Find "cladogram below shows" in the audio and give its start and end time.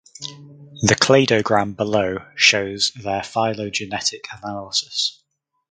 0.95-2.91